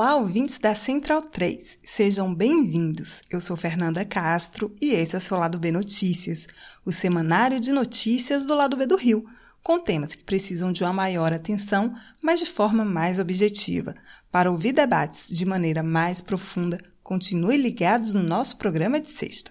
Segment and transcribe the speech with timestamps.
[0.00, 1.80] Olá, ouvintes da Central 3.
[1.82, 3.20] Sejam bem-vindos.
[3.28, 6.46] Eu sou Fernanda Castro e esse é o seu Lado B Notícias,
[6.86, 9.24] o semanário de notícias do Lado B do Rio,
[9.60, 13.92] com temas que precisam de uma maior atenção, mas de forma mais objetiva.
[14.30, 19.50] Para ouvir debates de maneira mais profunda, continue ligados no nosso programa de sexta.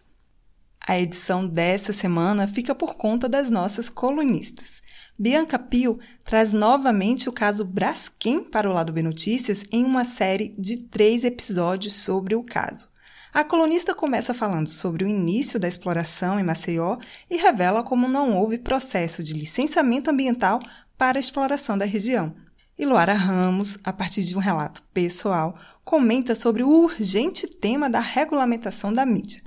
[0.88, 4.82] A edição dessa semana fica por conta das nossas colunistas.
[5.20, 10.54] Bianca Pio traz novamente o caso Braskem para o Lado B Notícias em uma série
[10.60, 12.88] de três episódios sobre o caso.
[13.34, 16.98] A colunista começa falando sobre o início da exploração em Maceió
[17.30, 20.60] e revela como não houve processo de licenciamento ambiental
[20.96, 22.36] para a exploração da região.
[22.78, 28.00] E Luara Ramos, a partir de um relato pessoal, comenta sobre o urgente tema da
[28.00, 29.42] regulamentação da mídia.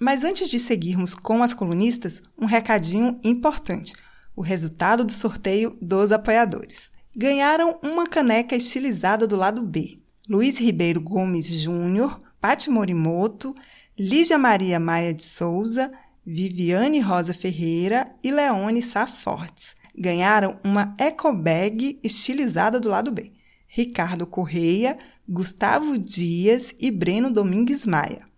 [0.00, 3.92] Mas antes de seguirmos com as colunistas, um recadinho importante:
[4.34, 6.90] o resultado do sorteio dos apoiadores.
[7.14, 9.98] Ganharam uma caneca estilizada do lado B.
[10.26, 13.54] Luiz Ribeiro Gomes Júnior, Pati Morimoto,
[13.98, 15.92] Lígia Maria Maia de Souza,
[16.24, 19.76] Viviane Rosa Ferreira e Leone Safortes.
[19.94, 23.32] Ganharam uma ecobag estilizada do lado B.
[23.66, 24.96] Ricardo Correia,
[25.28, 28.29] Gustavo Dias e Breno Domingues Maia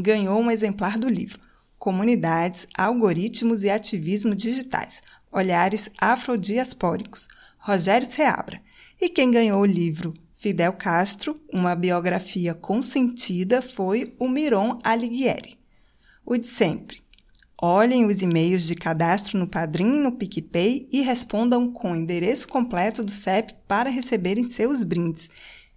[0.00, 1.40] ganhou um exemplar do livro
[1.78, 5.00] Comunidades, Algoritmos e Ativismo Digitais
[5.32, 8.60] Olhares Afrodiaspóricos, Rogério Seabra.
[9.00, 15.58] E quem ganhou o livro Fidel Castro, uma biografia consentida, foi o Miron Alighieri.
[16.26, 17.00] O de sempre.
[17.62, 23.04] Olhem os e-mails de cadastro no Padrim no PicPay e respondam com o endereço completo
[23.04, 25.30] do CEP para receberem seus brindes.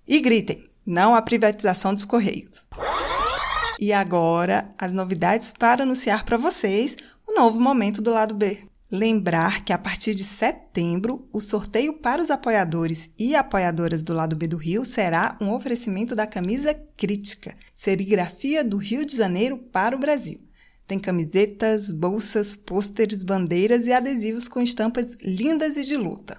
[0.08, 2.66] E gritem: não à privatização dos Correios.
[3.84, 6.96] E agora, as novidades para anunciar para vocês
[7.28, 8.60] o novo momento do lado B.
[8.90, 14.38] Lembrar que a partir de setembro, o sorteio para os apoiadores e apoiadoras do lado
[14.38, 19.98] B do Rio será um oferecimento da camisa Crítica, serigrafia do Rio de Janeiro para
[19.98, 20.40] o Brasil.
[20.88, 26.38] Tem camisetas, bolsas, pôsteres, bandeiras e adesivos com estampas lindas e de luta.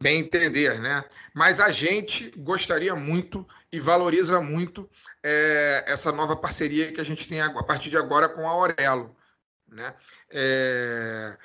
[0.00, 1.04] bem entender, né?
[1.34, 4.88] Mas a gente gostaria muito e valoriza muito
[5.22, 9.16] é, essa nova parceria que a gente tem a partir de agora com a Aurelo,
[9.68, 9.94] né?
[10.30, 11.36] É,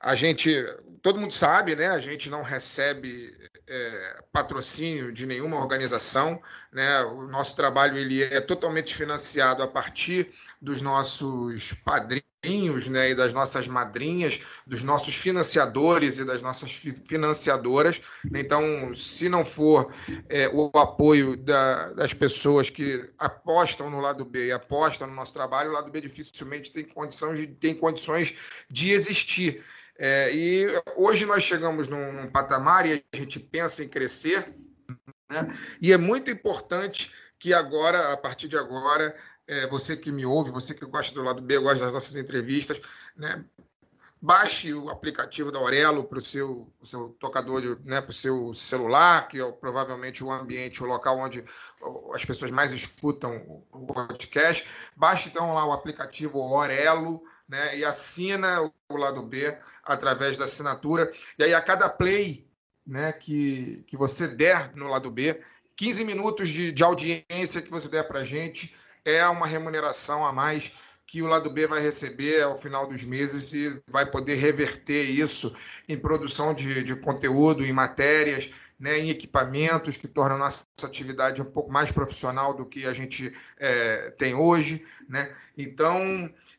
[0.00, 0.64] a gente,
[1.02, 1.88] todo mundo sabe, né?
[1.88, 3.36] A gente não recebe
[3.68, 6.40] é, patrocínio de nenhuma organização,
[6.72, 7.02] né?
[7.02, 13.10] O nosso trabalho ele é totalmente financiado a partir dos nossos padrinhos, né?
[13.10, 16.70] E das nossas madrinhas, dos nossos financiadores e das nossas
[17.08, 18.00] financiadoras.
[18.34, 19.92] Então, se não for
[20.28, 25.32] é, o apoio da, das pessoas que apostam no lado B e apostam no nosso
[25.32, 28.34] trabalho, o lado B dificilmente tem condições de, tem condições
[28.70, 29.64] de existir.
[29.98, 30.66] É, e
[30.96, 34.54] hoje nós chegamos num, num, patamar e a gente pensa em crescer,
[35.30, 35.54] né?
[35.80, 39.14] e é muito importante que agora, a partir de agora,
[39.50, 42.80] é, você que me ouve, você que gosta do lado B, gosta das nossas entrevistas,
[43.16, 43.44] né?
[44.22, 49.26] baixe o aplicativo da Aurelo para o seu, seu tocador, né, para o seu celular,
[49.28, 51.42] que é provavelmente o ambiente, o local onde
[52.14, 54.68] as pessoas mais escutam o podcast.
[54.94, 61.10] Baixe então lá o aplicativo Aurelo, né, e assina o lado B através da assinatura.
[61.38, 62.46] E aí, a cada play
[62.86, 65.42] né, que, que você der no lado B,
[65.76, 68.76] 15 minutos de, de audiência que você der para a gente
[69.16, 70.72] é uma remuneração a mais
[71.10, 75.52] que o lado B vai receber ao final dos meses e vai poder reverter isso
[75.88, 78.48] em produção de, de conteúdo, em matérias,
[78.78, 83.32] né, em equipamentos que tornam nossa atividade um pouco mais profissional do que a gente
[83.58, 84.84] é, tem hoje.
[85.08, 85.34] Né?
[85.58, 85.98] Então,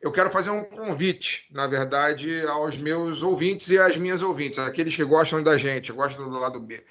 [0.01, 4.95] eu quero fazer um convite, na verdade, aos meus ouvintes e às minhas ouvintes, aqueles
[4.95, 6.83] que gostam da gente, gostam do lado B.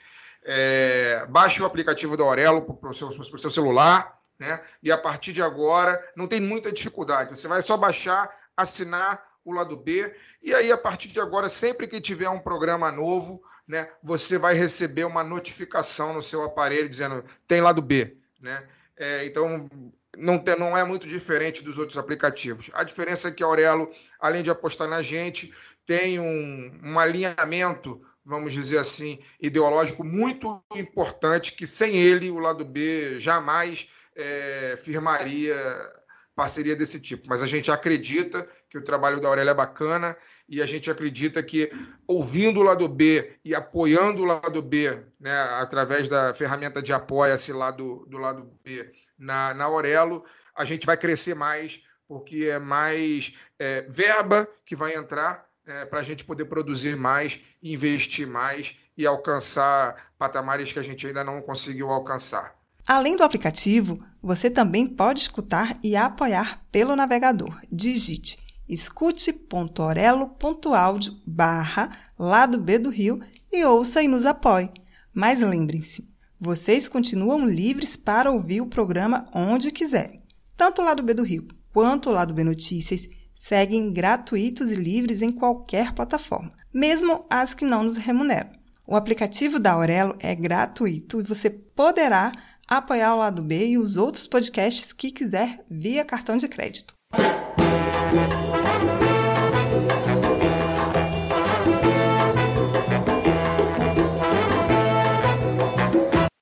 [0.42, 4.60] É, baixe o aplicativo da Aurelo para o seu, seu celular, né?
[4.82, 7.38] E a partir de agora não tem muita dificuldade.
[7.38, 11.87] Você vai só baixar, assinar o lado B e aí a partir de agora, sempre
[11.87, 17.25] que tiver um programa novo, né, você vai receber uma notificação no seu aparelho dizendo
[17.46, 18.66] tem lado B, né?
[18.96, 19.69] É, então
[20.16, 22.70] não, tem, não é muito diferente dos outros aplicativos.
[22.75, 25.52] A diferença é que a Aurelo, além de apostar na gente,
[25.86, 32.64] tem um, um alinhamento, vamos dizer assim, ideológico muito importante, que sem ele o lado
[32.64, 35.54] B jamais é, firmaria
[36.40, 37.28] parceria desse tipo.
[37.28, 40.16] Mas a gente acredita que o trabalho da Aurélia é bacana
[40.48, 41.70] e a gente acredita que
[42.06, 47.52] ouvindo o lado B e apoiando o lado B, né, através da ferramenta de apoia-se
[47.52, 50.24] lá do, do lado B na, na Aurelo,
[50.56, 56.00] a gente vai crescer mais, porque é mais é, verba que vai entrar é, para
[56.00, 61.42] a gente poder produzir mais, investir mais e alcançar patamares que a gente ainda não
[61.42, 62.59] conseguiu alcançar.
[62.87, 67.61] Além do aplicativo, você também pode escutar e apoiar pelo navegador.
[67.71, 68.38] Digite
[68.71, 73.21] escute.orelo.audio barra lado B do Rio
[73.53, 74.71] e ouça e nos apoie.
[75.12, 80.23] Mas lembrem-se, vocês continuam livres para ouvir o programa onde quiserem.
[80.56, 85.21] Tanto o lado B do Rio quanto o lado B Notícias seguem gratuitos e livres
[85.21, 88.50] em qualquer plataforma, mesmo as que não nos remuneram.
[88.87, 92.32] O aplicativo da Aurelo é gratuito e você poderá
[92.70, 96.94] apoiar o lado B e os outros podcasts que quiser via cartão de crédito.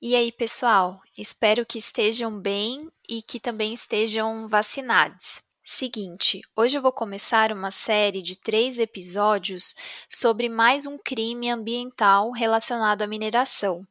[0.02, 1.00] E aí, pessoal?
[1.16, 5.42] Espero que estejam bem e que também estejam vacinados.
[5.70, 9.74] Seguinte, hoje eu vou começar uma série de três episódios
[10.08, 13.86] sobre mais um crime ambiental relacionado à mineração,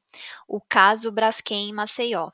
[0.48, 2.32] o caso Braskem Maceió.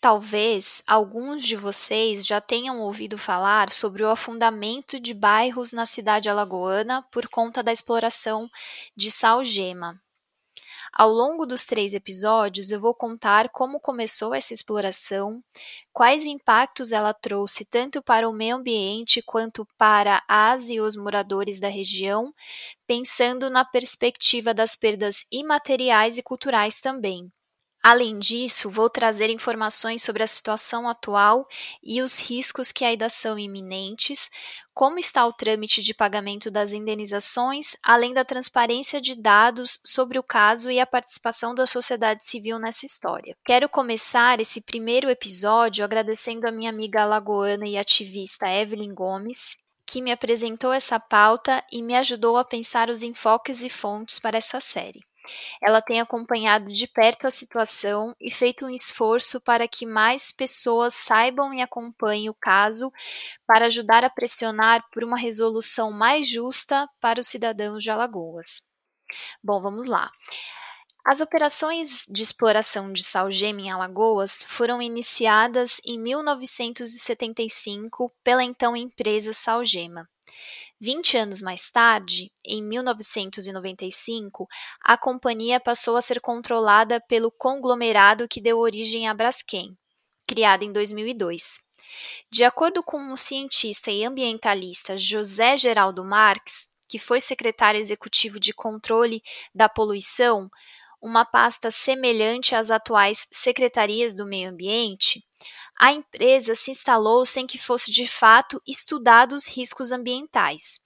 [0.00, 6.28] Talvez alguns de vocês já tenham ouvido falar sobre o afundamento de bairros na cidade
[6.28, 8.48] alagoana por conta da exploração
[8.96, 10.00] de sal-gema.
[10.96, 15.42] Ao longo dos três episódios, eu vou contar como começou essa exploração,
[15.92, 21.58] quais impactos ela trouxe tanto para o meio ambiente quanto para as e os moradores
[21.60, 22.32] da região,
[22.86, 27.30] pensando na perspectiva das perdas imateriais e culturais também.
[27.86, 31.46] Além disso, vou trazer informações sobre a situação atual
[31.82, 34.30] e os riscos que ainda são iminentes,
[34.72, 40.22] como está o trâmite de pagamento das indenizações, além da transparência de dados sobre o
[40.22, 43.36] caso e a participação da sociedade civil nessa história.
[43.44, 50.00] Quero começar esse primeiro episódio agradecendo a minha amiga alagoana e ativista Evelyn Gomes, que
[50.00, 54.58] me apresentou essa pauta e me ajudou a pensar os enfoques e fontes para essa
[54.58, 55.04] série.
[55.62, 60.94] Ela tem acompanhado de perto a situação e feito um esforço para que mais pessoas
[60.94, 62.92] saibam e acompanhem o caso
[63.46, 68.62] para ajudar a pressionar por uma resolução mais justa para os cidadãos de Alagoas.
[69.42, 70.10] Bom, vamos lá.
[71.06, 79.34] As operações de exploração de sal-gema em Alagoas foram iniciadas em 1975 pela então empresa
[79.34, 80.08] Salgema.
[80.80, 84.46] 20 anos mais tarde, em 1995,
[84.82, 89.76] a companhia passou a ser controlada pelo conglomerado que deu origem à Braskem,
[90.26, 91.60] criada em 2002.
[92.30, 98.52] De acordo com o cientista e ambientalista José Geraldo Marques, que foi secretário executivo de
[98.52, 99.22] controle
[99.54, 100.50] da poluição,
[101.00, 105.24] uma pasta semelhante às atuais secretarias do meio ambiente,
[105.78, 110.80] a empresa se instalou sem que fosse de fato estudado os riscos ambientais.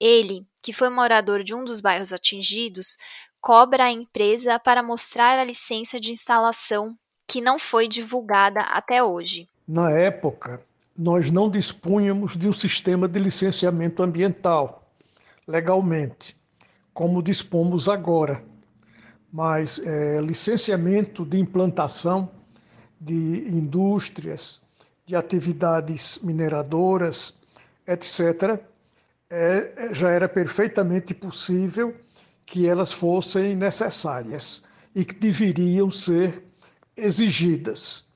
[0.00, 2.96] Ele, que foi morador de um dos bairros atingidos,
[3.40, 9.48] cobra a empresa para mostrar a licença de instalação, que não foi divulgada até hoje.
[9.66, 10.62] Na época,
[10.96, 14.84] nós não dispunhamos de um sistema de licenciamento ambiental.
[15.46, 16.36] legalmente,
[16.92, 18.44] como dispomos agora.
[19.32, 22.30] Mas é, licenciamento de implantação
[23.00, 24.62] de indústrias,
[25.06, 27.38] de atividades mineradoras,
[27.86, 28.60] etc.,
[29.30, 31.94] é, já era perfeitamente possível
[32.46, 34.64] que elas fossem necessárias
[34.94, 36.42] e que deveriam ser
[36.96, 38.06] exigidas.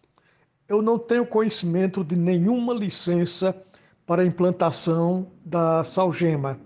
[0.67, 3.55] Eu não tenho conhecimento de nenhuma licença
[4.07, 6.59] para a implantação da salgema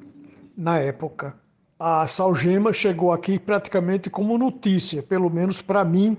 [0.56, 1.36] na época.
[1.78, 6.16] A salgema chegou aqui praticamente como notícia, pelo menos para mim,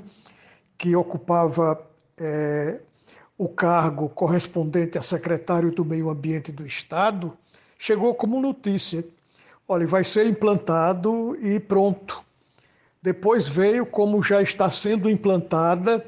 [0.78, 1.87] que ocupava
[2.20, 2.80] é,
[3.38, 7.38] o cargo correspondente a secretário do Meio Ambiente do Estado,
[7.78, 9.06] chegou como notícia.
[9.68, 12.26] Olha, vai ser implantado e pronto.
[13.02, 16.04] Depois veio como já está sendo implantada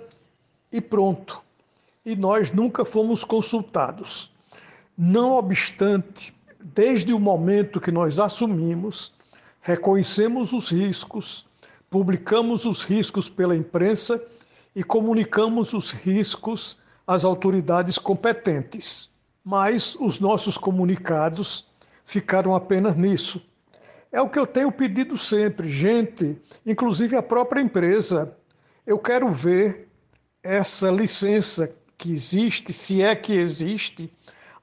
[0.71, 1.43] e pronto.
[2.05, 4.31] E nós nunca fomos consultados.
[4.97, 9.13] Não obstante, desde o momento que nós assumimos,
[9.61, 11.45] reconhecemos os riscos,
[11.89, 14.21] publicamos os riscos pela imprensa
[14.75, 19.11] e comunicamos os riscos às autoridades competentes.
[19.43, 21.69] Mas os nossos comunicados
[22.05, 23.41] ficaram apenas nisso.
[24.11, 28.35] É o que eu tenho pedido sempre, gente, inclusive a própria empresa.
[28.85, 29.87] Eu quero ver
[30.41, 34.11] essa licença que existe, se é que existe,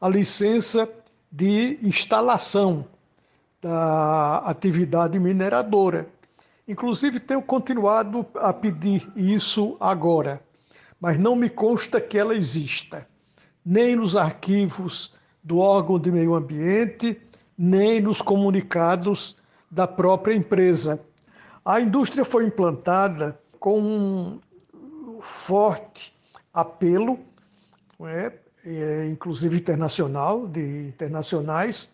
[0.01, 0.89] a licença
[1.31, 2.87] de instalação
[3.61, 6.09] da atividade mineradora.
[6.69, 10.43] Inclusive, tenho continuado a pedir isso agora,
[11.01, 13.07] mas não me consta que ela exista,
[13.65, 17.21] nem nos arquivos do órgão de meio ambiente,
[17.57, 19.37] nem nos comunicados
[19.71, 21.01] da própria empresa.
[21.65, 24.41] A indústria foi implantada com um
[25.21, 26.15] forte
[26.53, 27.19] apelo,
[28.01, 28.33] é,
[28.65, 31.91] é, inclusive internacional, de internacionais,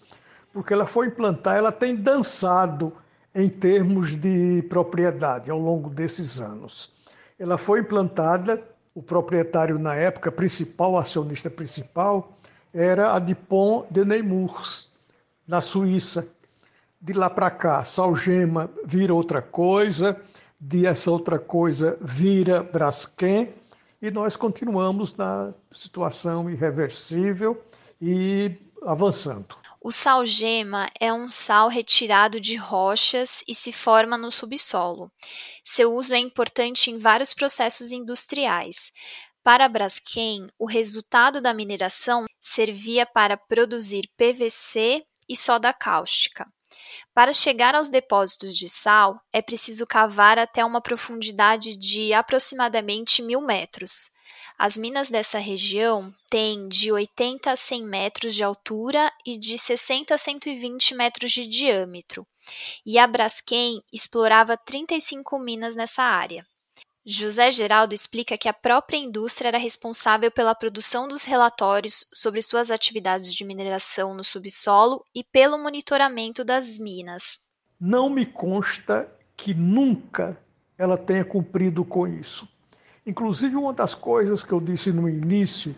[0.52, 2.92] porque ela foi implantar, ela tem dançado
[3.34, 6.92] em termos de propriedade ao longo desses anos.
[7.38, 8.62] Ela foi implantada,
[8.94, 12.36] o proprietário na época principal, acionista principal,
[12.74, 14.90] era a Dupont de Nemours,
[15.46, 16.28] na Suíça.
[17.00, 20.20] De lá para cá, Salgema vira outra coisa,
[20.60, 23.52] de essa outra coisa vira Braskem,
[24.00, 27.60] e nós continuamos na situação irreversível
[28.00, 29.61] e avançando.
[29.84, 35.10] O salgema é um sal retirado de rochas e se forma no subsolo.
[35.64, 38.92] Seu uso é importante em vários processos industriais.
[39.42, 46.46] Para Braskem, o resultado da mineração servia para produzir PVC e soda cáustica.
[47.12, 53.40] Para chegar aos depósitos de sal, é preciso cavar até uma profundidade de aproximadamente mil
[53.40, 54.11] metros.
[54.64, 60.14] As minas dessa região têm de 80 a 100 metros de altura e de 60
[60.14, 62.24] a 120 metros de diâmetro,
[62.86, 66.46] e a Braskem explorava 35 minas nessa área.
[67.04, 72.70] José Geraldo explica que a própria indústria era responsável pela produção dos relatórios sobre suas
[72.70, 77.40] atividades de mineração no subsolo e pelo monitoramento das minas.
[77.80, 80.40] Não me consta que nunca
[80.78, 82.48] ela tenha cumprido com isso.
[83.04, 85.74] Inclusive, uma das coisas que eu disse no início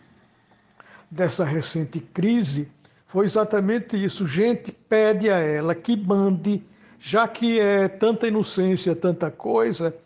[1.11, 2.71] dessa recente crise
[3.07, 4.26] foi exatamente isso.
[4.26, 6.62] Gente, pede a ela que mande,
[6.99, 9.97] já que é tanta inocência, tanta coisa,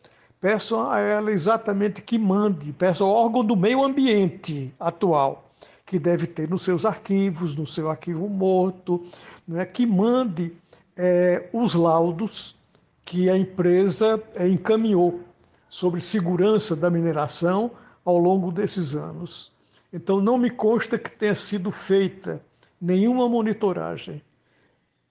[0.41, 5.51] peçam a ela exatamente que mande, peçam ao órgão do meio ambiente atual,
[5.85, 9.03] que deve ter nos seus arquivos, no seu arquivo morto,
[9.55, 10.53] é que mande
[10.97, 12.55] é, os laudos
[13.05, 15.28] que a empresa é, encaminhou
[15.69, 17.71] sobre segurança da mineração
[18.05, 19.53] ao longo desses anos.
[19.93, 22.43] Então, não me consta que tenha sido feita
[22.81, 24.23] nenhuma monitoragem,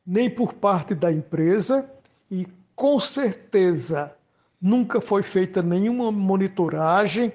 [0.05, 1.89] nem por parte da empresa,
[2.29, 4.15] e com certeza
[4.61, 7.33] nunca foi feita nenhuma monitoragem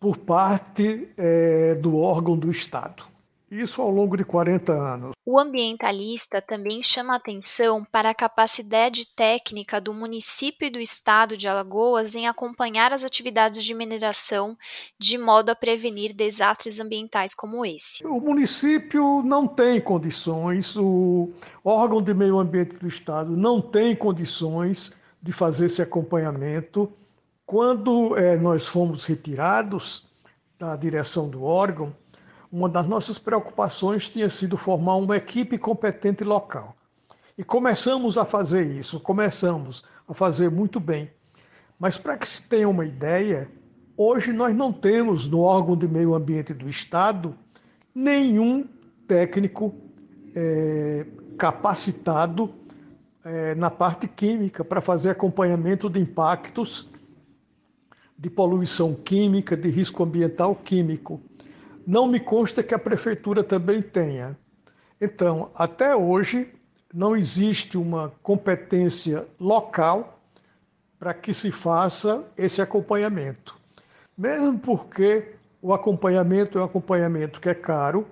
[0.00, 3.13] por parte é, do órgão do Estado.
[3.54, 5.12] Isso ao longo de 40 anos.
[5.24, 11.46] O ambientalista também chama atenção para a capacidade técnica do município e do estado de
[11.46, 14.58] Alagoas em acompanhar as atividades de mineração
[14.98, 18.04] de modo a prevenir desastres ambientais como esse.
[18.04, 21.30] O município não tem condições, o
[21.64, 26.92] órgão de meio ambiente do estado não tem condições de fazer esse acompanhamento.
[27.46, 30.08] Quando é, nós fomos retirados
[30.58, 31.94] da direção do órgão,
[32.54, 36.76] uma das nossas preocupações tinha sido formar uma equipe competente local.
[37.36, 41.10] E começamos a fazer isso, começamos a fazer muito bem.
[41.80, 43.50] Mas para que se tenha uma ideia,
[43.96, 47.36] hoje nós não temos no órgão de meio ambiente do Estado
[47.92, 48.68] nenhum
[49.04, 49.74] técnico
[50.32, 51.06] é,
[51.36, 52.54] capacitado
[53.24, 56.92] é, na parte química para fazer acompanhamento de impactos
[58.16, 61.20] de poluição química, de risco ambiental químico.
[61.86, 64.38] Não me consta que a prefeitura também tenha.
[65.00, 66.52] Então, até hoje,
[66.92, 70.18] não existe uma competência local
[70.98, 73.58] para que se faça esse acompanhamento.
[74.16, 78.06] Mesmo porque o acompanhamento é um acompanhamento que é caro,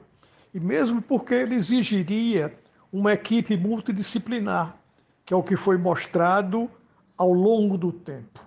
[0.52, 2.54] e mesmo porque ele exigiria
[2.92, 4.76] uma equipe multidisciplinar,
[5.24, 6.70] que é o que foi mostrado
[7.16, 8.40] ao longo do tempo.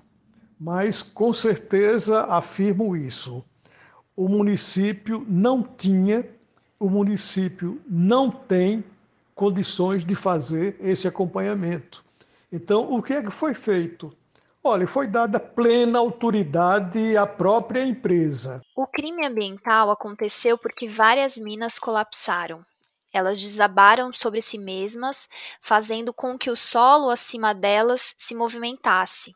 [0.59, 3.43] Mas com certeza afirmo isso.
[4.15, 6.27] O município não tinha,
[6.79, 8.83] o município não tem
[9.33, 12.03] condições de fazer esse acompanhamento.
[12.51, 14.15] Então, o que é que foi feito?
[14.63, 18.61] Olha, foi dada plena autoridade à própria empresa.
[18.75, 22.65] O crime ambiental aconteceu porque várias minas colapsaram.
[23.13, 25.27] Elas desabaram sobre si mesmas,
[25.61, 29.35] fazendo com que o solo acima delas se movimentasse.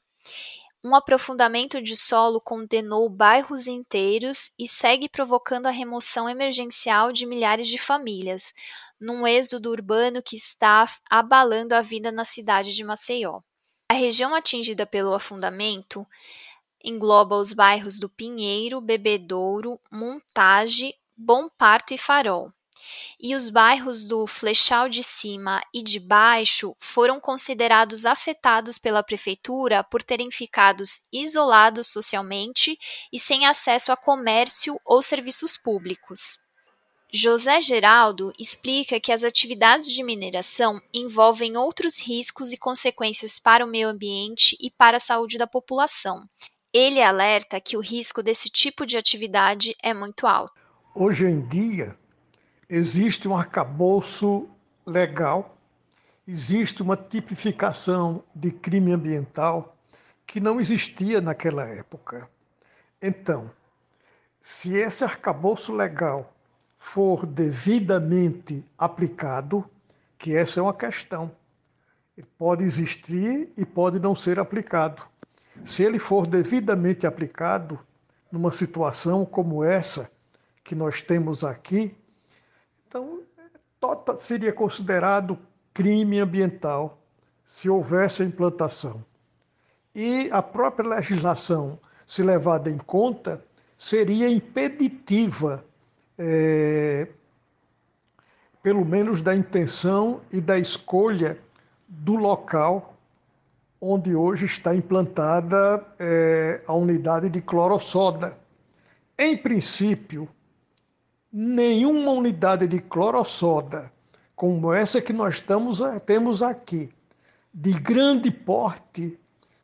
[0.81, 7.67] Um aprofundamento de solo condenou bairros inteiros e segue provocando a remoção emergencial de milhares
[7.67, 8.53] de famílias,
[8.97, 13.41] num êxodo urbano que está abalando a vida na cidade de Maceió.
[13.91, 16.07] A região atingida pelo afundamento
[16.81, 22.53] engloba os bairros do Pinheiro, Bebedouro, Montage, Bom Parto e Farol
[23.19, 29.83] e os bairros do Flechal de Cima e de Baixo foram considerados afetados pela prefeitura
[29.83, 32.77] por terem ficado isolados socialmente
[33.11, 36.39] e sem acesso a comércio ou serviços públicos.
[37.11, 43.67] José Geraldo explica que as atividades de mineração envolvem outros riscos e consequências para o
[43.67, 46.29] meio ambiente e para a saúde da população.
[46.71, 50.53] Ele alerta que o risco desse tipo de atividade é muito alto.
[50.93, 51.97] Hoje em dia,
[52.69, 54.47] existe um arcabouço
[54.85, 55.57] legal,
[56.27, 59.75] existe uma tipificação de crime ambiental
[60.25, 62.29] que não existia naquela época.
[63.01, 63.49] Então,
[64.39, 66.31] se esse arcabouço legal
[66.79, 69.69] for devidamente aplicado,
[70.17, 71.31] que essa é uma questão.
[72.17, 75.03] Ele pode existir e pode não ser aplicado.
[75.63, 77.79] Se ele for devidamente aplicado
[78.31, 80.09] numa situação como essa
[80.63, 81.95] que nós temos aqui,
[82.89, 83.19] então,
[83.79, 85.37] tota, seria considerado
[85.71, 86.99] crime ambiental
[87.45, 89.05] se houvesse a implantação.
[89.93, 93.45] E a própria legislação, se levada em conta,
[93.77, 95.63] seria impeditiva,
[96.17, 97.09] é,
[98.63, 101.39] pelo menos da intenção e da escolha
[101.87, 102.97] do local
[103.79, 108.35] onde hoje está implantada é, a unidade de clorossoda.
[109.15, 110.27] Em princípio,
[111.31, 113.91] nenhuma unidade de clorossoda
[114.39, 116.89] como essa que nós estamos, temos aqui,
[117.53, 119.19] de grande porte,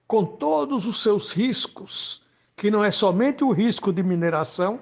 [0.05, 2.21] com todos os seus riscos,
[2.57, 4.81] que não é somente o risco de mineração,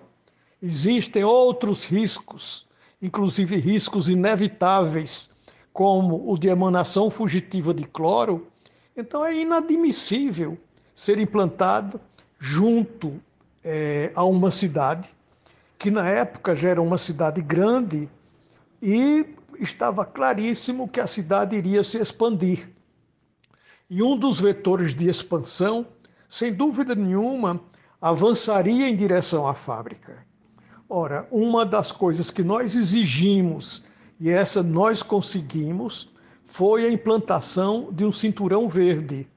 [0.59, 2.65] existem outros riscos,
[2.99, 5.35] inclusive riscos inevitáveis,
[5.71, 8.47] como o de emanação fugitiva de cloro.
[8.97, 10.57] Então é inadmissível
[10.95, 12.01] ser implantado
[12.39, 13.21] junto
[13.63, 15.13] é, a uma cidade
[15.83, 18.09] que na época já era uma cidade grande
[18.81, 22.69] e estava claríssimo que a cidade iria se expandir.
[23.89, 25.85] E um dos vetores de expansão,
[26.25, 27.59] sem dúvida nenhuma,
[27.99, 30.25] avançaria em direção à fábrica.
[30.87, 36.13] Ora, uma das coisas que nós exigimos, e essa nós conseguimos,
[36.45, 39.27] foi a implantação de um cinturão verde.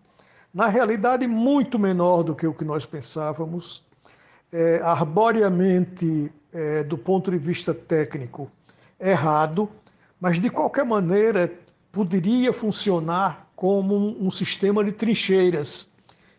[0.55, 3.85] Na realidade, muito menor do que o que nós pensávamos,
[4.53, 4.81] é,
[6.53, 8.51] é, do ponto de vista técnico,
[8.99, 9.69] errado,
[10.21, 11.53] mas de qualquer maneira
[11.93, 15.91] poderia funcionar como um, um sistema de trincheiras,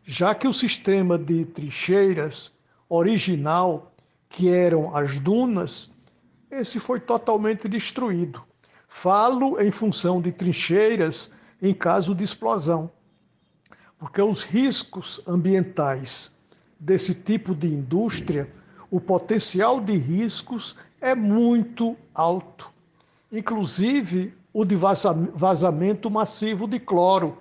[0.03, 2.55] já que o sistema de trincheiras
[2.89, 3.91] original,
[4.29, 5.93] que eram as dunas,
[6.49, 8.43] esse foi totalmente destruído.
[8.87, 12.89] Falo em função de trincheiras em caso de explosão,
[13.97, 16.36] porque os riscos ambientais
[16.79, 18.49] desse tipo de indústria,
[18.89, 22.71] o potencial de riscos é muito alto.
[23.31, 27.37] Inclusive o de vazamento massivo de cloro,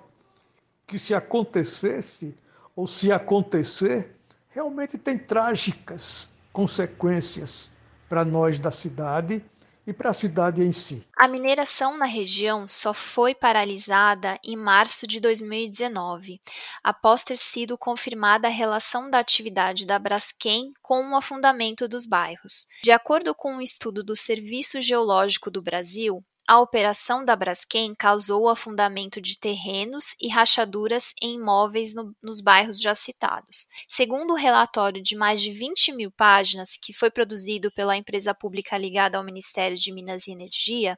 [0.85, 2.35] que se acontecesse
[2.75, 4.15] ou se acontecer,
[4.49, 7.71] realmente tem trágicas consequências
[8.07, 9.43] para nós da cidade
[9.87, 11.07] e para a cidade em si.
[11.15, 16.41] A mineração na região só foi paralisada em março de 2019,
[16.83, 22.67] após ter sido confirmada a relação da atividade da Braskem com o afundamento dos bairros.
[22.83, 28.43] De acordo com um estudo do Serviço Geológico do Brasil, a operação da Braskem causou
[28.43, 33.67] o afundamento de terrenos e rachaduras em imóveis no, nos bairros já citados.
[33.89, 38.77] Segundo o relatório de mais de 20 mil páginas que foi produzido pela empresa pública
[38.77, 40.97] ligada ao Ministério de Minas e Energia,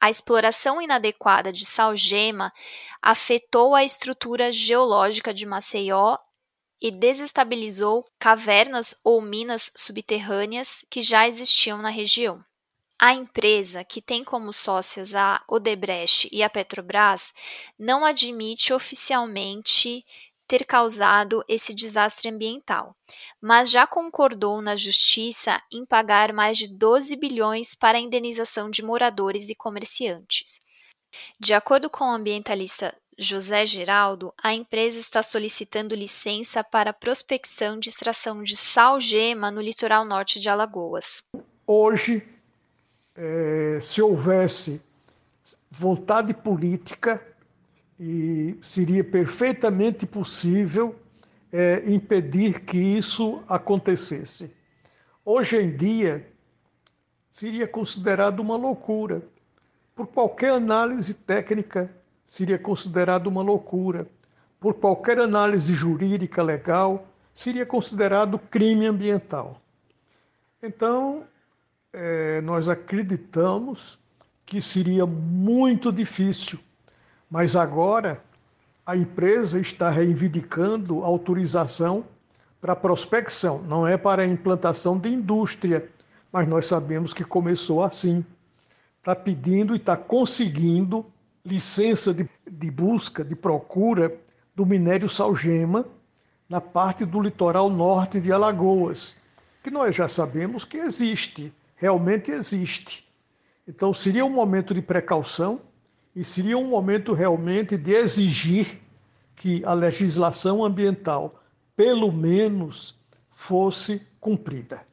[0.00, 2.50] a exploração inadequada de salgema
[3.02, 6.16] afetou a estrutura geológica de Maceió
[6.80, 12.42] e desestabilizou cavernas ou minas subterrâneas que já existiam na região.
[12.98, 17.34] A empresa, que tem como sócias a Odebrecht e a Petrobras,
[17.78, 20.04] não admite oficialmente
[20.46, 22.96] ter causado esse desastre ambiental,
[23.40, 28.82] mas já concordou na justiça em pagar mais de 12 bilhões para a indenização de
[28.82, 30.60] moradores e comerciantes.
[31.38, 37.88] De acordo com o ambientalista José Geraldo, a empresa está solicitando licença para prospecção de
[37.88, 41.22] extração de sal-gema no litoral norte de Alagoas.
[41.66, 42.35] Hoje,
[43.16, 44.82] é, se houvesse
[45.70, 47.22] vontade política,
[47.98, 50.94] e seria perfeitamente possível
[51.52, 54.54] é, impedir que isso acontecesse.
[55.24, 56.30] Hoje em dia,
[57.30, 59.22] seria considerado uma loucura.
[59.94, 61.90] Por qualquer análise técnica,
[62.24, 64.06] seria considerado uma loucura.
[64.60, 69.58] Por qualquer análise jurídica legal, seria considerado crime ambiental.
[70.62, 71.24] Então,
[71.96, 73.98] é, nós acreditamos
[74.44, 76.60] que seria muito difícil
[77.30, 78.22] mas agora
[78.84, 82.04] a empresa está reivindicando autorização
[82.60, 85.88] para prospecção, não é para implantação de indústria,
[86.32, 88.24] mas nós sabemos que começou assim.
[88.98, 91.04] Está pedindo e está conseguindo
[91.44, 94.16] licença de, de busca, de procura
[94.54, 95.84] do minério salgema
[96.48, 99.16] na parte do litoral norte de Alagoas,
[99.62, 103.06] que nós já sabemos que existe, realmente existe.
[103.68, 105.60] Então seria um momento de precaução
[106.14, 108.80] e seria um momento realmente de exigir
[109.34, 111.32] que a legislação ambiental,
[111.76, 112.98] pelo menos,
[113.30, 114.86] fosse cumprida.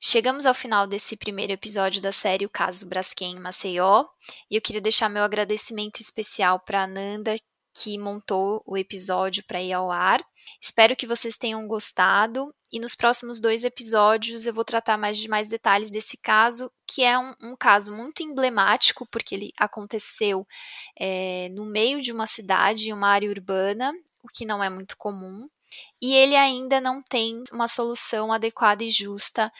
[0.00, 4.04] Chegamos ao final desse primeiro episódio da série O Caso Braskem em Maceió,
[4.50, 7.36] e eu queria deixar meu agradecimento especial para a Nanda,
[7.74, 10.24] que montou o episódio para ir ao ar.
[10.60, 15.28] Espero que vocês tenham gostado e nos próximos dois episódios eu vou tratar mais de
[15.28, 20.46] mais detalhes desse caso, que é um, um caso muito emblemático, porque ele aconteceu
[20.98, 24.96] é, no meio de uma cidade, em uma área urbana, o que não é muito
[24.96, 25.48] comum,
[26.00, 29.52] e ele ainda não tem uma solução adequada e justa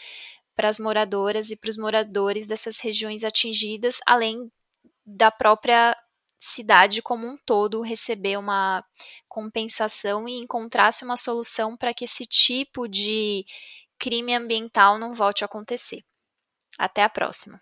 [0.55, 4.50] para as moradoras e para os moradores dessas regiões atingidas, além
[5.05, 5.96] da própria
[6.44, 8.85] cidade como um todo receber uma
[9.28, 13.44] compensação e encontrasse uma solução para que esse tipo de
[13.98, 16.04] crime ambiental não volte a acontecer.
[16.78, 17.61] Até a próxima.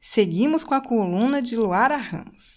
[0.00, 2.53] Seguimos com a coluna de Luara Ramos.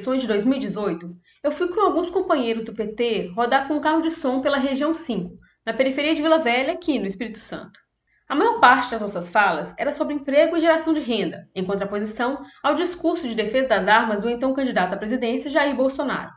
[0.00, 4.10] Eleições de 2018, eu fui com alguns companheiros do PT rodar com um carro de
[4.10, 7.78] som pela região 5, na periferia de Vila Velha, aqui no Espírito Santo.
[8.26, 12.42] A maior parte das nossas falas era sobre emprego e geração de renda, em contraposição
[12.62, 16.30] ao discurso de defesa das armas do então candidato à presidência Jair Bolsonaro.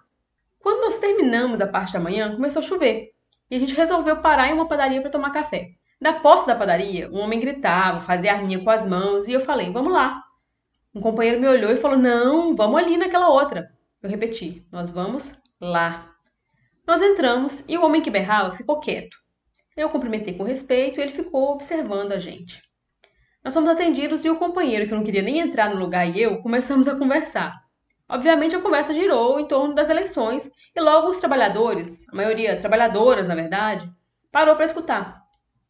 [0.59, 3.11] Quando nós terminamos a parte da manhã, começou a chover,
[3.49, 5.69] e a gente resolveu parar em uma padaria para tomar café.
[6.01, 9.71] Da porta da padaria, um homem gritava, fazia arminha com as mãos, e eu falei:
[9.71, 10.21] "Vamos lá".
[10.95, 13.71] Um companheiro me olhou e falou: Não, vamos ali naquela outra.
[14.01, 16.13] Eu repeti: Nós vamos lá.
[16.85, 19.17] Nós entramos e o homem que berrava ficou quieto.
[19.75, 22.61] Eu cumprimentei com respeito e ele ficou observando a gente.
[23.43, 26.41] Nós fomos atendidos e o companheiro, que não queria nem entrar no lugar, e eu
[26.41, 27.59] começamos a conversar.
[28.07, 33.27] Obviamente, a conversa girou em torno das eleições e logo os trabalhadores, a maioria trabalhadoras,
[33.27, 33.89] na verdade,
[34.31, 35.23] parou para escutar.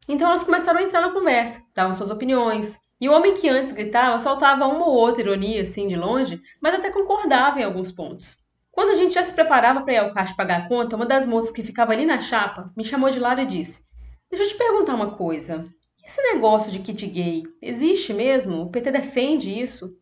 [0.08, 3.74] Então elas começaram a entrar na conversa, davam suas opiniões, e o homem que antes
[3.74, 8.38] gritava soltava uma ou outra ironia assim de longe, mas até concordava em alguns pontos.
[8.72, 11.28] Quando a gente já se preparava para ir ao caixa pagar a conta, uma das
[11.28, 13.84] moças que ficava ali na chapa me chamou de lado e disse:
[14.30, 15.68] Deixa eu te perguntar uma coisa.
[16.02, 18.62] Esse negócio de kit gay existe mesmo?
[18.62, 19.94] O PT defende isso?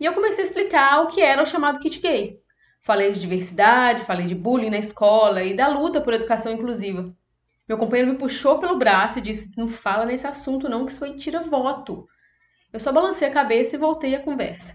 [0.00, 2.40] E eu comecei a explicar o que era o chamado kit gay.
[2.80, 7.14] Falei de diversidade, falei de bullying na escola e da luta por educação inclusiva.
[7.68, 11.04] Meu companheiro me puxou pelo braço e disse: Não fala nesse assunto, não, que isso
[11.04, 12.08] aí tira voto.
[12.72, 14.74] Eu só balancei a cabeça e voltei à conversa.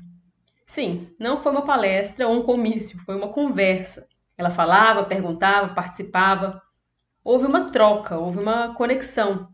[0.67, 4.07] Sim, não foi uma palestra ou um comício, foi uma conversa.
[4.37, 6.61] Ela falava, perguntava, participava.
[7.23, 9.47] Houve uma troca, houve uma conexão.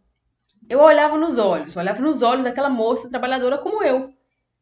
[0.70, 4.14] Eu olhava nos olhos, olhava nos olhos daquela moça trabalhadora como eu,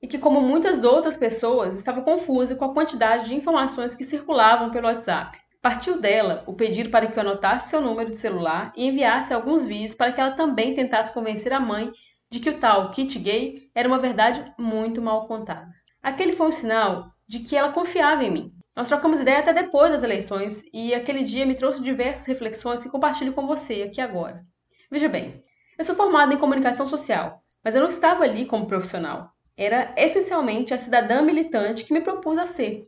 [0.01, 4.69] e que, como muitas outras pessoas, estava confusa com a quantidade de informações que circulavam
[4.69, 5.39] pelo WhatsApp.
[5.61, 9.65] Partiu dela o pedido para que eu anotasse seu número de celular e enviasse alguns
[9.65, 11.91] vídeos para que ela também tentasse convencer a mãe
[12.31, 15.67] de que o tal kit gay era uma verdade muito mal contada.
[16.01, 18.53] Aquele foi um sinal de que ela confiava em mim.
[18.73, 22.89] Nós trocamos ideia até depois das eleições e aquele dia me trouxe diversas reflexões que
[22.89, 24.45] compartilho com você aqui agora.
[24.89, 25.41] Veja bem,
[25.77, 29.29] eu sou formada em comunicação social, mas eu não estava ali como profissional.
[29.57, 32.83] Era essencialmente a cidadã militante que me propus a ser.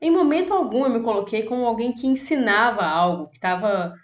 [0.00, 3.94] Em momento algum eu me coloquei como alguém que ensinava algo, que estava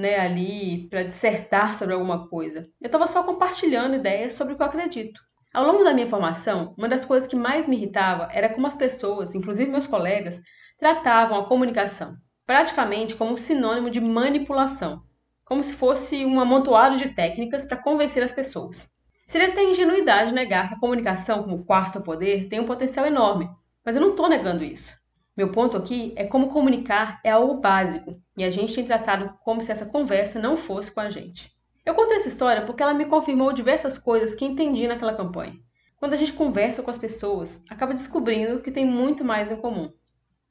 [0.00, 2.62] né, ali para dissertar sobre alguma coisa.
[2.80, 5.20] Eu estava só compartilhando ideias sobre o que eu acredito.
[5.52, 8.76] Ao longo da minha formação, uma das coisas que mais me irritava era como as
[8.76, 10.40] pessoas, inclusive meus colegas,
[10.78, 12.14] tratavam a comunicação,
[12.46, 15.02] praticamente como um sinônimo de manipulação,
[15.44, 18.88] como se fosse um amontoado de técnicas para convencer as pessoas.
[19.26, 23.48] Seria até ingenuidade negar que a comunicação como quarto poder tem um potencial enorme,
[23.84, 24.99] mas eu não estou negando isso.
[25.36, 29.62] Meu ponto aqui é como comunicar é algo básico e a gente tem tratado como
[29.62, 31.50] se essa conversa não fosse com a gente.
[31.84, 35.54] Eu contei essa história porque ela me confirmou diversas coisas que entendi naquela campanha.
[35.96, 39.92] Quando a gente conversa com as pessoas, acaba descobrindo que tem muito mais em comum.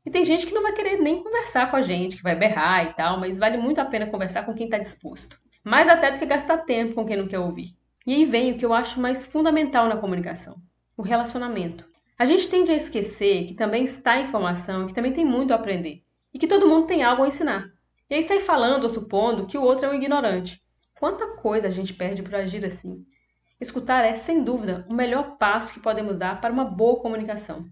[0.05, 2.85] E tem gente que não vai querer nem conversar com a gente, que vai berrar
[2.85, 5.37] e tal, mas vale muito a pena conversar com quem está disposto.
[5.63, 7.75] Mais até do que gastar tempo com quem não quer ouvir.
[8.07, 10.55] E aí vem o que eu acho mais fundamental na comunicação:
[10.95, 11.88] o relacionamento.
[12.19, 15.53] A gente tende a esquecer que também está em formação e que também tem muito
[15.53, 16.03] a aprender.
[16.33, 17.71] E que todo mundo tem algo a ensinar.
[18.09, 20.59] E aí sai falando ou supondo que o outro é um ignorante.
[20.99, 23.05] Quanta coisa a gente perde por agir assim.
[23.57, 27.65] Escutar é, sem dúvida, o melhor passo que podemos dar para uma boa comunicação.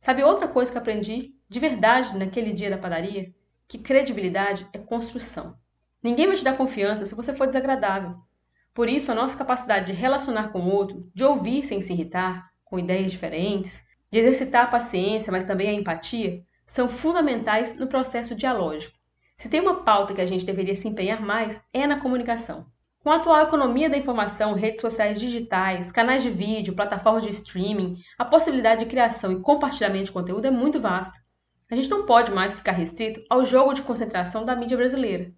[0.00, 3.34] Sabe outra coisa que aprendi de verdade naquele dia da padaria?
[3.66, 5.56] Que credibilidade é construção.
[6.00, 8.14] Ninguém vai te dar confiança se você for desagradável.
[8.72, 12.49] Por isso, a nossa capacidade de relacionar com o outro, de ouvir sem se irritar,
[12.70, 18.34] com ideias diferentes, de exercitar a paciência, mas também a empatia, são fundamentais no processo
[18.34, 18.96] dialógico.
[19.36, 22.66] Se tem uma pauta que a gente deveria se empenhar mais, é na comunicação.
[23.02, 27.96] Com a atual economia da informação, redes sociais digitais, canais de vídeo, plataformas de streaming,
[28.18, 31.18] a possibilidade de criação e compartilhamento de conteúdo é muito vasta.
[31.70, 35.32] A gente não pode mais ficar restrito ao jogo de concentração da mídia brasileira.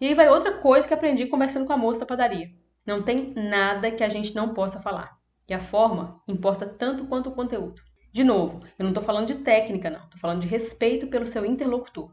[0.00, 2.50] E aí vai outra coisa que aprendi conversando com a moça da padaria.
[2.86, 5.17] Não tem nada que a gente não possa falar.
[5.48, 7.80] E a forma importa tanto quanto o conteúdo.
[8.12, 10.04] De novo, eu não estou falando de técnica, não.
[10.04, 12.12] Estou falando de respeito pelo seu interlocutor.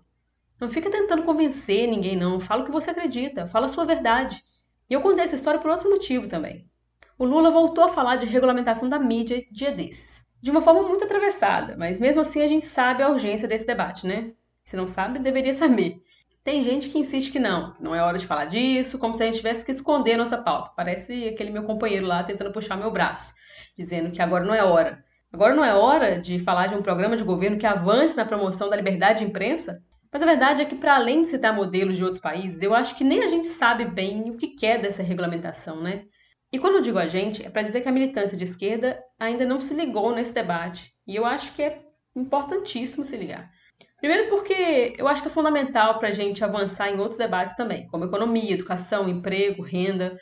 [0.59, 2.39] Não fica tentando convencer ninguém, não.
[2.39, 3.47] Fala o que você acredita.
[3.47, 4.41] Fala a sua verdade.
[4.89, 6.69] E eu contei essa história por outro motivo também.
[7.17, 10.25] O Lula voltou a falar de regulamentação da mídia dia desses.
[10.41, 14.05] De uma forma muito atravessada, mas mesmo assim a gente sabe a urgência desse debate,
[14.05, 14.33] né?
[14.63, 16.01] Se não sabe, deveria saber.
[16.45, 19.25] Tem gente que insiste que não, não é hora de falar disso, como se a
[19.25, 20.71] gente tivesse que esconder nossa pauta.
[20.75, 23.34] Parece aquele meu companheiro lá tentando puxar meu braço,
[23.75, 25.03] dizendo que agora não é hora.
[25.34, 28.69] Agora não é hora de falar de um programa de governo que avance na promoção
[28.69, 29.81] da liberdade de imprensa?
[30.13, 32.95] Mas a verdade é que, para além de citar modelos de outros países, eu acho
[32.95, 36.03] que nem a gente sabe bem o que é dessa regulamentação, né?
[36.53, 39.47] E quando eu digo a gente, é para dizer que a militância de esquerda ainda
[39.47, 40.93] não se ligou nesse debate.
[41.08, 41.81] E eu acho que é
[42.15, 43.49] importantíssimo se ligar.
[44.05, 47.87] Primeiro porque eu acho que é fundamental para a gente avançar em outros debates também,
[47.87, 50.15] como economia, educação, emprego, renda.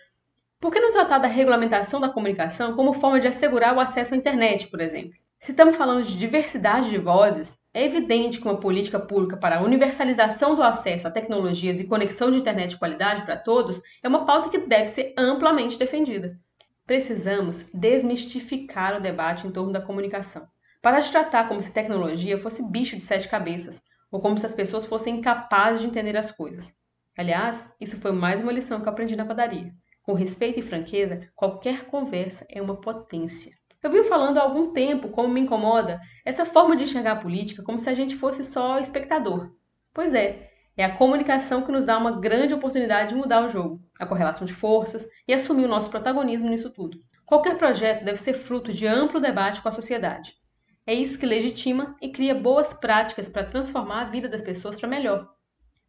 [0.57, 4.17] Por que não tratar da regulamentação da comunicação como forma de assegurar o acesso à
[4.17, 5.11] internet, por exemplo?
[5.41, 9.61] Se estamos falando de diversidade de vozes, é evidente que uma política pública para a
[9.61, 14.25] universalização do acesso a tecnologias e conexão de internet de qualidade para todos é uma
[14.25, 16.39] pauta que deve ser amplamente defendida.
[16.87, 20.52] Precisamos desmistificar o debate em torno da comunicação.
[20.83, 24.51] Parar de tratar como se tecnologia fosse bicho de sete cabeças, ou como se as
[24.53, 26.73] pessoas fossem incapazes de entender as coisas.
[27.17, 29.71] Aliás, isso foi mais uma lição que eu aprendi na padaria.
[30.01, 33.53] Com respeito e franqueza, qualquer conversa é uma potência.
[33.81, 37.63] Eu venho falando há algum tempo como me incomoda essa forma de enxergar a política
[37.63, 39.53] como se a gente fosse só espectador.
[39.93, 43.79] Pois é, é a comunicação que nos dá uma grande oportunidade de mudar o jogo,
[43.97, 46.99] a correlação de forças e assumir o nosso protagonismo nisso tudo.
[47.25, 50.42] Qualquer projeto deve ser fruto de amplo debate com a sociedade.
[50.85, 54.89] É isso que legitima e cria boas práticas para transformar a vida das pessoas para
[54.89, 55.29] melhor.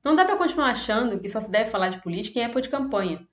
[0.05, 2.69] Não dá para continuar achando que só se deve falar de política em época de
[2.69, 3.27] campanha,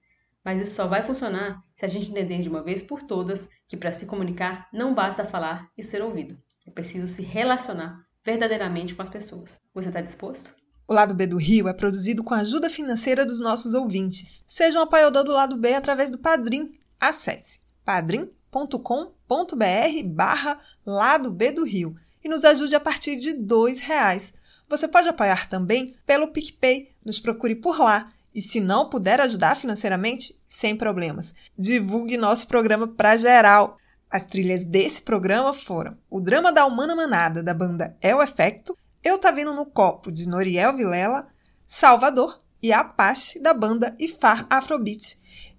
[0.44, 3.78] mas isso só vai funcionar se a gente entender de uma vez por todas que
[3.78, 6.36] para se comunicar não basta falar e ser ouvido.
[6.66, 9.60] É preciso se relacionar verdadeiramente com as pessoas.
[9.74, 10.52] Você está disposto?
[10.88, 14.44] O Lado B do Rio é produzido com a ajuda financeira dos nossos ouvintes.
[14.48, 16.72] Seja um apoiador do Lado B através do Padrim.
[17.00, 23.74] Acesse padrim.com combr barra Lado B do Rio e nos ajude a partir de R$
[23.82, 24.34] reais.
[24.70, 29.58] Você pode apoiar também pelo PicPay, nos procure por lá E se não puder ajudar
[29.58, 31.34] financeiramente, sem problemas.
[31.58, 33.78] Divulgue nosso programa para geral.
[34.10, 38.78] As trilhas desse programa foram o Drama da Humana Manada, da banda É o Efecto,
[39.04, 41.28] Eu Tá Vindo no Copo, de Noriel Vilela,
[41.68, 45.18] Salvador e Apache, da banda Ifar Afrobeat.